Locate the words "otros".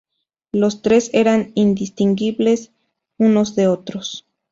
3.67-4.25